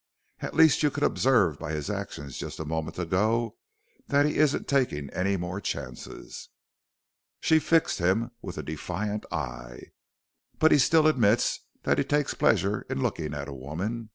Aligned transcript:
At 0.39 0.55
least 0.55 0.81
you 0.81 0.89
could 0.89 1.03
observe 1.03 1.59
by 1.59 1.73
his 1.73 1.87
actions 1.87 2.35
just 2.39 2.59
a 2.59 2.65
moment 2.65 2.97
ago 2.97 3.57
that 4.07 4.25
he 4.25 4.37
isn't 4.37 4.67
taking 4.67 5.11
any 5.11 5.37
more 5.37 5.61
chances." 5.61 6.49
She 7.39 7.59
fixed 7.59 7.99
him 7.99 8.31
with 8.41 8.57
a 8.57 8.63
defiant 8.63 9.31
eye. 9.31 9.91
"But 10.57 10.71
he 10.71 10.79
still 10.79 11.05
admits 11.05 11.59
that 11.83 11.99
he 11.99 12.03
takes 12.03 12.33
pleasure 12.33 12.81
in 12.89 13.03
looking 13.03 13.35
at 13.35 13.47
a 13.47 13.53
woman!" 13.53 14.09